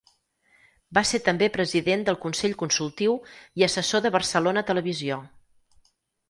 [0.97, 3.13] Va ser també president del Consell Consultiu
[3.63, 5.21] i Assessor de Barcelona Televisió.